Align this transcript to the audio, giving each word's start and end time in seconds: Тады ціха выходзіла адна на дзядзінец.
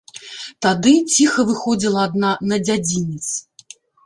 Тады 0.65 0.93
ціха 1.15 1.45
выходзіла 1.49 2.07
адна 2.09 2.31
на 2.53 2.57
дзядзінец. 2.65 3.25